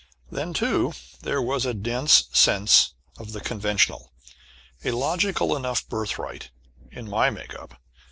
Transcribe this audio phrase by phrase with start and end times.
[0.31, 4.11] Then, too, there was a dense sense of the conventional
[4.83, 6.49] a logical enough birthright
[6.91, 7.79] in my make up.